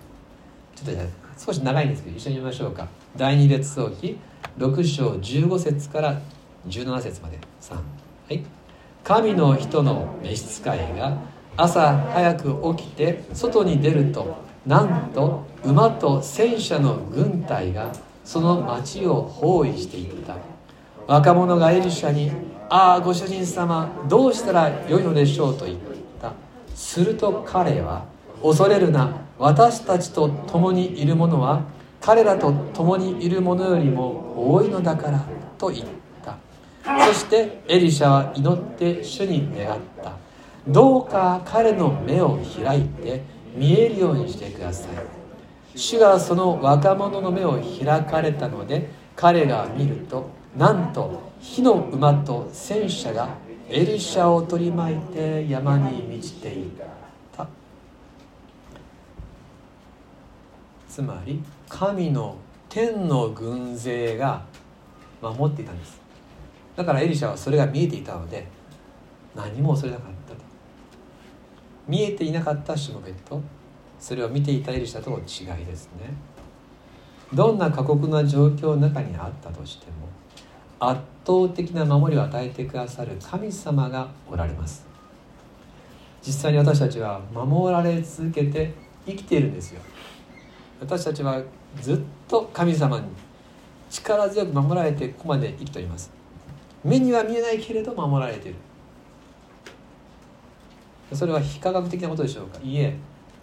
[0.74, 1.02] ちょっと
[1.38, 2.88] 少し長いんですけど一緒に読みましょうか。
[3.16, 4.18] 第二列王記
[4.58, 6.20] 6章15節から
[6.66, 7.38] 17節まで。
[7.60, 7.80] 3は
[8.30, 8.44] い。
[9.04, 11.16] 神の人の召使いが
[11.56, 17.92] 朝早く起きて外に出るとなんと馬と戦車の軍隊が
[18.24, 20.36] その町を包囲していった。
[21.06, 22.30] 若者がエリシャに
[22.68, 25.78] 「ああご主人様どうしたらよいのでしょう」と言っ
[26.20, 26.32] た。
[26.74, 28.04] すると彼は
[28.42, 31.62] 「恐れるな私たちと共にいる者は
[32.00, 35.24] 彼らと共にいる者よりも多いのだから」
[35.58, 35.86] と言っ
[36.24, 36.36] た。
[37.06, 40.12] そしてエリシャは祈って主に願った。
[40.68, 43.22] どうか彼の目を開いて
[43.56, 45.17] 見えるようにしてください。
[45.78, 53.28] 主がその若者の目を開かれたので彼が見るとなんと火の馬と戦車が
[53.68, 56.70] エリシャを取り巻いて山に満ちてい
[57.36, 57.46] た。
[60.88, 62.36] つまり神の
[62.68, 64.44] 天の軍勢が
[65.22, 66.00] 守っていたんです。
[66.74, 68.48] だからエリシャはそれが見えていたので
[69.36, 70.40] 何も恐れなかったと。
[71.86, 73.40] 見えていなかったしもべと
[73.98, 76.14] それを見ていたエリシャとの違いですね。
[77.34, 80.08] どんな過酷な状況の中にあったとしても
[80.80, 84.86] 圧倒的な守りを与えてくださる神様がおられます。
[86.22, 88.72] 実際に私たちは守られ続けて
[89.06, 89.80] 生きているんですよ。
[90.80, 91.42] 私たちは
[91.80, 93.06] ずっと神様に
[93.90, 96.10] 力強く守られてここまで生きております。
[96.84, 98.58] 目には見えないけれど守られている。
[101.12, 102.58] それは非科学的なことでしょうか？
[102.62, 102.96] いいえ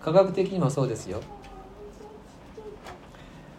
[0.06, 1.20] 科学的にもそうですよ。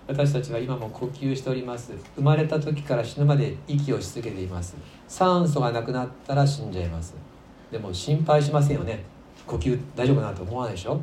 [0.06, 1.90] 私たちは今も呼吸しております。
[2.14, 4.76] 生まれた時から死ぬまで息をし続けています。
[5.09, 7.16] 酸素がなくなったら死んじゃいます。
[7.72, 9.02] でも心配しませんよね。
[9.44, 11.00] 呼吸大丈夫かなと思わないでしょ？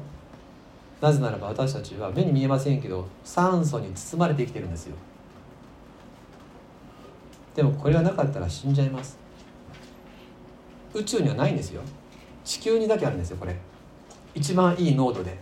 [1.01, 4.95] なぜならば私たちは目に見えませんけど酸素に包まれて生きてるんですよ。
[7.53, 9.17] でもこれがなかったら死んじゃいます。
[10.93, 11.82] 宇宙にはないんですよ。
[12.45, 13.53] 地球にだけあるんですよこれ。
[14.36, 15.38] 一番いい濃度で。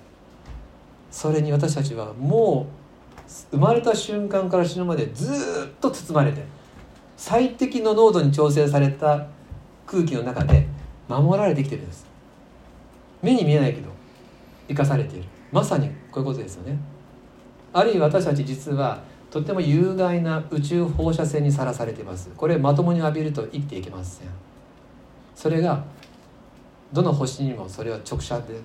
[1.12, 2.68] それに私たちはも
[3.28, 6.44] う生まれた瞬間から死ぬまでずっと包まれて
[7.18, 9.28] 最適の濃度に調整された
[9.86, 10.68] 空気の中で
[11.10, 12.06] 守られてきてるんです。
[13.22, 13.90] 目に見えないけど
[14.70, 15.26] 生かされている。
[15.52, 16.78] まさにこういうことですよね。
[17.74, 22.30] あるいは私たち実はとても有害な宇宙放射線にさらされています。
[22.36, 24.28] これまともに浴びると生きていけません。
[25.36, 25.84] それが
[26.94, 28.60] どの星にもそれは直射で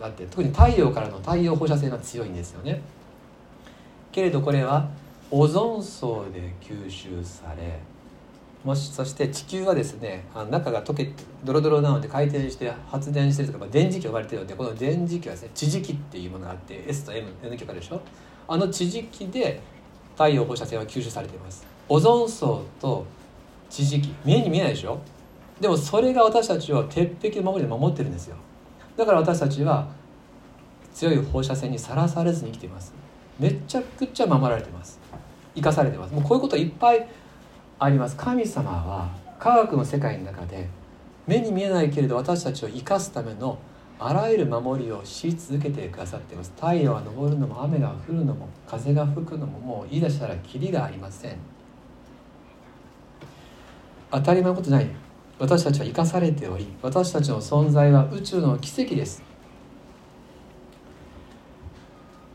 [0.00, 2.80] あって特に太陽からの太陽放射線が強いんですよね。
[4.12, 4.88] けれどこれは
[5.30, 7.78] オゾン層で吸収され
[8.64, 11.12] もしそして地球はですねあの中が溶けて
[11.44, 18.00] ドロドロなので回転して発電してるとか、まあ、電磁気呼ばれてるのでこの電磁気はですね地磁気っていうものがあって S と M N 極あるでしょ？
[18.48, 19.60] あの地磁気で
[20.14, 21.64] 太陽放射線は吸収されています。
[21.88, 23.06] オゾン層と
[23.70, 24.98] 地磁気目に見えないでしょ？
[25.60, 28.36] でもそれが私たちを鉄壁の守りで守ってるんですよ。
[28.98, 29.86] だから私たちは
[30.92, 32.92] 強い放射線にさらされずに生きています。
[33.38, 34.98] めちゃくちゃ守られてます。
[35.54, 36.12] 生かされてます。
[36.12, 37.08] もうこういうこといっぱい
[37.78, 38.16] あります。
[38.16, 39.08] 神様は
[39.38, 40.68] 科学の世界の中で
[41.28, 43.60] 目に見えないけれど私たちを生かすための
[44.00, 46.52] あらゆる守りをし続けてくださっています。
[46.56, 51.36] 太陽が昇るのも雨が降るのも風が吹くのももう言い出したらきりがありません。
[54.10, 54.88] 当たり前のことない。
[55.38, 59.22] 私たちは生かされており私たちの存在は宇宙の奇跡です。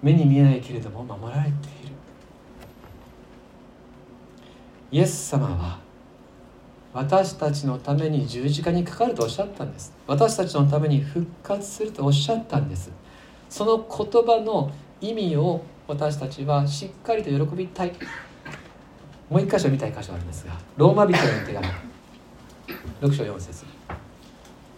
[0.01, 1.93] 目に見えないけれども守られている。
[4.91, 5.79] イエス様は
[6.93, 9.93] 私たちのために十字架にかかるとおっしゃったんです。
[10.07, 12.91] 私たちのために復活するとおっしゃったんです。
[13.49, 17.93] その言葉の意味を私たちはしっかりと喜びたい。
[19.29, 21.92] もう一箇所見たい箇所あるんですがローマ人への手紙。
[23.03, 23.65] 6章4節。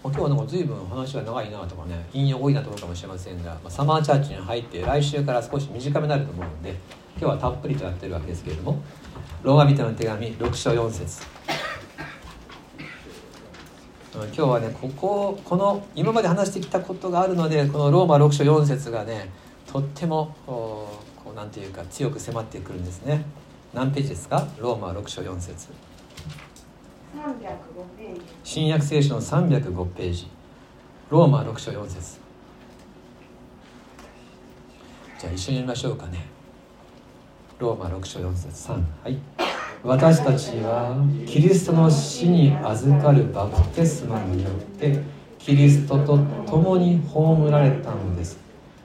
[0.04, 6.76] 今日はなんか随分話は長いなとかね引用多いなと思うかもしれませんが、まあ、サマーチャーチに入って来週から少し短めになると思うので
[7.20, 8.82] 今日はたっぷりとやってるわけですけれども
[9.44, 11.24] ローマ人の手紙6章4節。
[14.16, 19.30] 今日はねこここの今まで話してきたことがあるのでこのローマ6章4節がね
[19.72, 23.24] とってもこうなんていうか強く迫ってくるんですね。
[23.72, 24.48] 何ページですか？
[24.58, 25.68] ローマ6章4節。
[28.44, 30.28] 新約聖書の305ページ。
[31.10, 32.20] ローマ6章4節。
[35.20, 36.26] じゃあ一緒に読みましょうかね。
[37.58, 38.72] ローマ6章4節。
[38.72, 39.18] 3はい。
[39.84, 45.00] 私たちはキリストの死に預かるバプテスマによって
[45.40, 48.38] キリストと共に葬られたのです。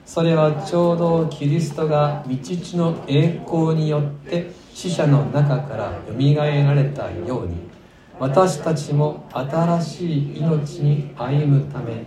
[0.03, 7.70] それはちょうどキリストが道地の栄光によって死者の中からよみがえられたように。
[8.19, 12.03] 私たちも新しい命に歩むため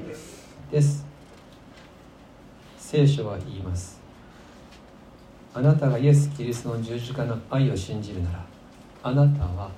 [0.71, 1.05] です。
[2.79, 4.01] 聖書は言います。
[5.53, 8.45] あなたがイエス・キリストの十字架の愛を信じるなら
[9.03, 9.71] あなたは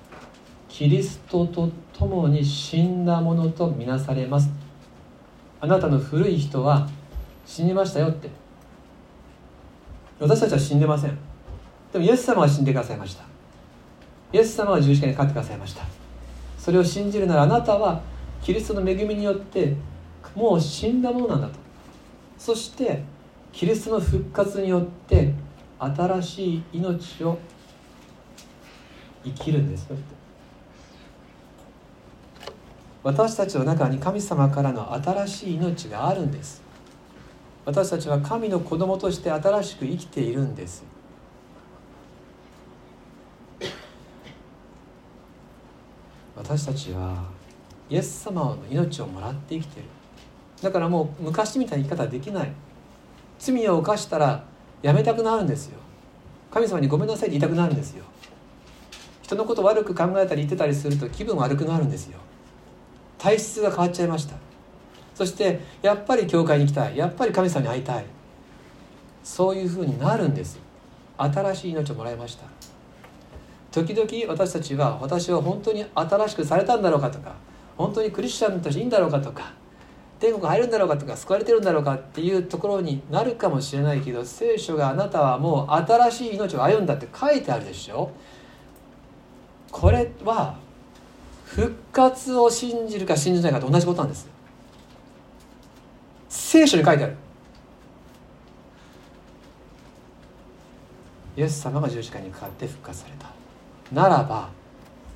[0.68, 4.50] キリストと共に死んだものとみなされます。
[5.60, 6.88] あなたの古い人は
[7.46, 8.28] 死にましたよって。
[10.18, 11.18] 私たちは死んでません。
[11.92, 13.24] でもイエス様は死んでくださいました。
[14.32, 15.84] イエス様は十字架にかかってくださいました。
[16.66, 18.02] それを信じるならあなたは
[18.42, 19.76] キリストの恵みによって
[20.34, 21.54] もう死んだものなんだと。
[22.36, 23.04] そして
[23.52, 25.32] キリストの復活によって
[25.78, 27.38] 新しい命を
[29.22, 29.84] 生きるんです。
[29.84, 29.96] よ
[33.04, 36.64] 私たちの中に神様からの新しい命があるんです。
[37.64, 40.95] 私たちは神の子供として新しく生きているんです。
[46.36, 47.24] 私たちは
[47.88, 49.86] イエス様の命をもらって生きてる。
[50.62, 52.52] だからもう昔みたいな生き方はできない。
[53.38, 54.44] 罪を犯したら
[54.82, 55.78] やめたくなるんですよ。
[56.50, 58.04] 神様にごめんなさいって言いたくなるんですよ。
[59.22, 62.18] 人のこと悪く考えたり言ってたりすると気分悪くなるんですよ。
[63.18, 64.36] 体質が変わっちゃいました。
[65.14, 66.96] そしてやっぱり教会に行きたい。
[66.96, 68.06] やっぱり神様に会いたい。
[69.24, 70.60] そういうふうになるんです
[71.18, 72.55] 新しい命をもらいました。
[73.84, 77.34] 時々私たちは私は本当に新しくされたんだろうかとか
[77.76, 79.52] 本当にクリスチャンとしていいんだろうかとか
[80.18, 88.10] 天国入るんだろうかとか救われてるんだろうかっていうところになるかもしれないけど聖書があなたはもう新しい命を歩んだって書いてあるでしょ？
[89.70, 90.56] これは
[91.44, 94.26] 復活を信じるか信じないかと同じことなんです。
[96.30, 97.16] 聖書に書いてある。
[101.36, 103.35] イエス様が十字架にかかって復活された。
[103.92, 104.50] ならば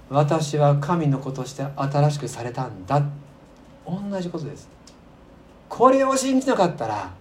[0.09, 3.03] 私は神の子として新しくされたんだ。
[3.87, 4.69] 同じことです。
[5.69, 7.13] これを信じなかったら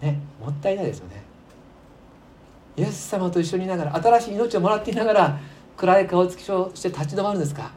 [0.00, 1.22] ねもったいないですよね。
[2.76, 5.40] イエス様と一緒にいながら新しい命をもらっていながら
[5.76, 7.72] 暗い顔つきをして立ち止まるんですか。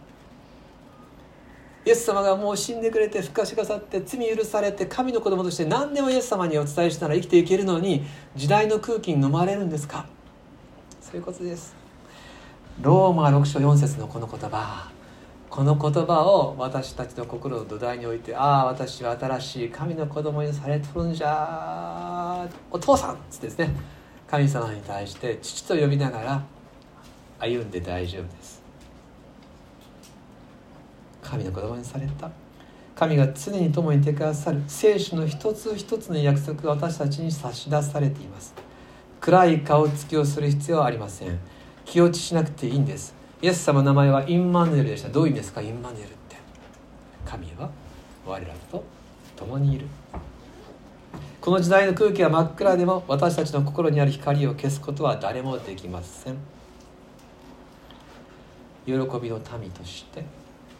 [1.86, 8.06] イエス様がもう死んでくれて復活してくださって罪許されて神の子供として何でもイエス様にお伝えしたら生きていけるのに
[8.38, 10.06] 時代の空気に飲まれるんですか。
[11.14, 11.76] そういうことです。
[12.82, 14.90] ローマ6章4節のこの言葉。
[15.48, 22.50] この言葉を私たちの心の土台に置いてああ私は新しい神の子供にされとるんじゃ。
[22.72, 23.76] お父さんっつってですね。
[24.26, 26.44] 神様に対して父と呼びながら
[27.38, 28.64] 歩んで大丈夫です。
[31.22, 32.32] 神の子供にされた。
[32.96, 34.64] 神が常に共にいてくださる。
[34.68, 38.56] 聖書の一つ一つの約束が私たちに差し出されています。
[39.24, 41.40] 暗い顔つきをする必要はありません。
[41.86, 43.16] 気落ちしなくていいんです。
[43.42, 45.08] イエス様の名前はインマヌエルでした。
[45.08, 46.36] どういう意味ですかインマヌエルって。
[47.24, 47.70] 神は
[48.26, 48.84] 我らと
[49.38, 49.88] 共にいる。
[51.40, 56.36] この時代の空気は真っ暗でも私たちの心にある光を消すことは誰もできません。
[58.86, 59.00] 喜び
[59.30, 60.26] の民として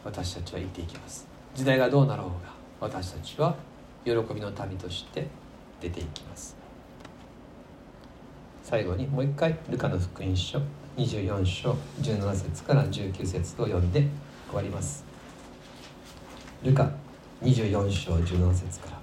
[0.04, 1.26] 私たちは生きていきます。
[1.54, 3.56] 時代がどうなろうが私たちは
[4.04, 5.28] 喜びの民として
[5.80, 6.53] 出ていきます。
[8.74, 10.60] 最後にもう一回ルカの福音書
[10.96, 14.08] 24章17節から19節を読んで
[14.48, 15.04] 終わります。
[16.64, 16.90] ルカ
[17.40, 18.98] 24章17節から。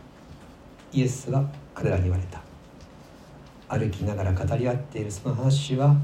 [0.91, 2.41] イエスは彼らに言われた。
[3.69, 5.95] 歩きながら語り合っているその話は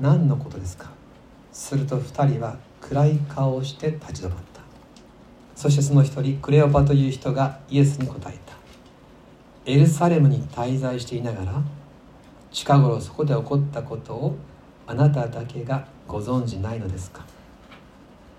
[0.00, 0.90] 何のことですか？
[1.52, 4.62] すると2人は暗い顔をして立ち止まった。
[5.54, 8.54] そしてその一人クレオパという人がイエスに答えた。
[9.64, 11.62] エルサレムに滞在していながら
[12.56, 14.34] 近頃そこで起こったことを
[14.86, 17.22] あなただけがご存じないのですか？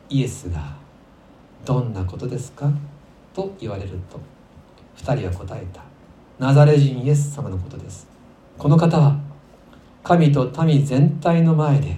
[0.10, 0.76] イエスが
[1.64, 2.68] どんなことですか？
[3.36, 4.20] と言われると
[4.98, 5.84] 2人は答えた。
[6.40, 8.08] ナザレ人イエス様のことです。
[8.58, 9.20] この方は
[10.04, 11.98] 神と民全体の前で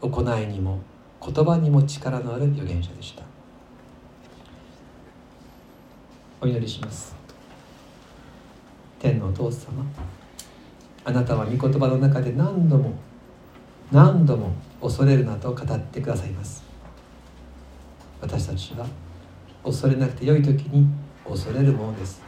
[0.00, 0.80] 行いにも
[1.22, 3.22] 言葉にも力のある預言者でした。
[6.40, 7.14] お祈りします。
[8.98, 9.84] 天のお父様
[11.06, 12.92] あなたは御言葉の中で何度も
[13.92, 14.50] 何度も
[14.82, 16.64] 恐れるなと語ってくださいます。
[18.20, 18.84] 私たちは
[19.62, 20.88] 恐れなくて良い時に
[21.24, 22.20] 恐れるものです。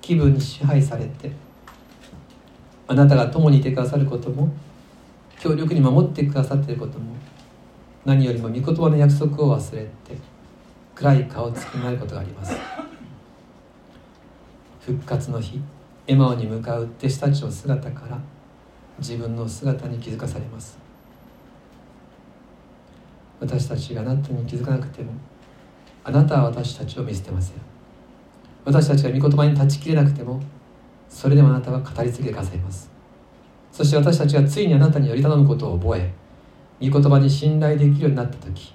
[0.00, 1.32] 気分に支配されて
[2.86, 4.48] あなたが共にいてくださることも
[5.40, 7.16] 強力に守ってくださっていることも
[8.04, 9.90] 何よりも御言葉の約束を忘れて
[10.94, 12.54] 暗い顔つきになることがあります。
[14.86, 15.60] 復活の日
[16.10, 18.18] エマオに向かう弟子たちの姿から
[18.98, 20.76] 自分の姿に気づかされます。
[23.38, 25.12] 私たちがあなたに気づかなくても
[26.02, 27.54] あなたは私たちを見捨てません。
[28.64, 30.42] 私たちが御言葉に立ちきれなくても
[31.08, 32.90] それでもあなたは語り継いでくださいます。
[33.70, 36.12] そして私たちがついにあなたにより頼むことを覚え
[36.80, 38.74] 御言葉に信頼できるようになった時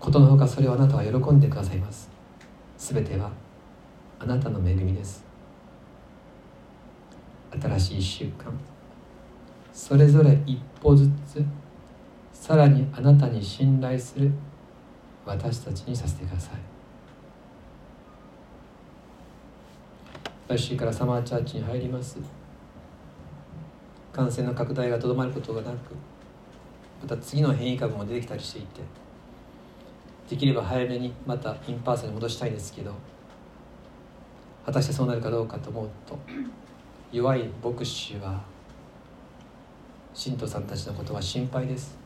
[0.00, 2.10] ことのほかそれをあなたは喜んでくださいます。
[2.76, 3.30] すべては
[4.18, 5.21] あなたの恵みです。
[7.60, 8.52] 新しい1週間
[9.72, 11.44] それぞれ一歩ずつ
[12.32, 14.30] さらにあなたに信頼する
[15.24, 16.54] 私たちにさせてください。
[20.48, 22.18] 来週から summer church に入ります。
[24.12, 25.94] 感染の拡大がとどまることがなく
[27.00, 28.82] また次の変異株も出てきたりしていて
[30.28, 32.92] できれば早めにまた in person に戻したいんですけど
[34.66, 36.18] 果たしてそうなるかどうかと思うと
[37.12, 38.40] 弱い牧師は
[40.14, 41.98] 信徒さんたちのことは心配です。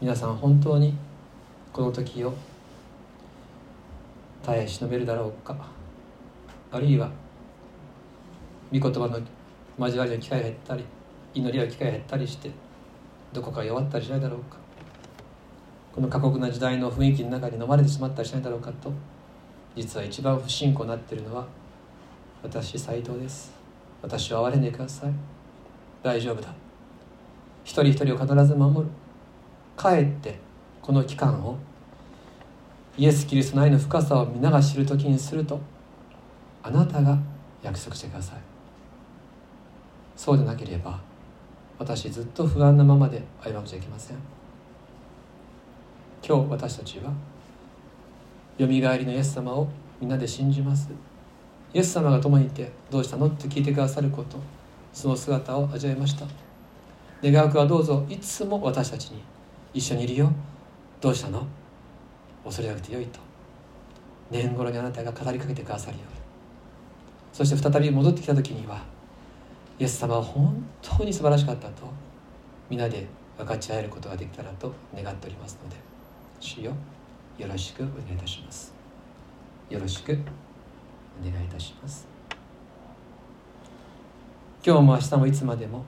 [0.00, 0.96] 皆さん本当に
[1.70, 2.32] この時を
[4.42, 5.54] 耐え忍べるだろうか。
[6.72, 7.10] あるいは
[8.72, 9.20] 御言葉の
[9.78, 10.84] 交わりの機会が減ったり
[11.34, 12.50] 祈りの機会が減ったりして
[13.34, 14.56] どこか弱ったりしないだろうか。
[15.94, 18.90] この過酷な時代の雰囲気の中に飲まれてしまったりしないだろうかと
[19.76, 21.46] 実は一番不信仰になっているのは
[22.42, 23.63] 私斎藤です。
[24.04, 25.12] 私を憐れんでください。
[26.02, 26.52] 大丈夫だ。
[27.64, 28.92] 一人一人を必ず守る。
[29.78, 30.38] かえって
[30.82, 31.56] この期間を
[32.98, 35.58] イエス・キリストの愛の深さを皆が知る時にすると
[36.62, 37.18] あなたが
[37.62, 38.40] 約束してください。
[40.14, 41.00] そうでなければ
[41.78, 44.18] 私ずっと不安なままで歩まなくちゃいけません。
[46.22, 47.10] 今日私たちは
[48.58, 49.66] よみがえりのイエス様を
[49.98, 50.90] みんなで信じます。
[51.74, 53.26] イエス様が共にいてどうしたの？
[53.26, 54.38] って聞いてくださること。
[54.92, 56.24] その姿を味わいました。
[57.22, 58.06] 願うくはどうぞ。
[58.08, 59.22] いつも私たちに。
[59.74, 60.32] 一緒にいるよ。
[61.00, 61.44] どうしたの？
[62.44, 63.18] 恐れなくてよいと。
[64.30, 66.20] 年頃にあなたが語りかけてくださるように。
[67.32, 68.84] そして再び戻ってきた時には
[69.80, 71.88] イエス様は本当に素晴らしかったと。
[72.70, 73.06] 皆で
[73.36, 75.76] 分かち合えることができたらと願っておりますので
[76.38, 76.72] 主よ
[77.36, 78.72] よろしくお願いいたします。
[79.68, 80.16] よろしく
[81.20, 82.06] お願いいたします。
[84.66, 85.84] 今日も明日もいつまでも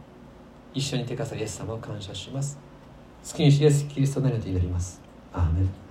[0.74, 2.58] 一緒に手かさイエス様を感謝します。
[3.26, 5.00] 好きにしイエスキリストなりと祈ります。
[5.32, 5.85] アーメン。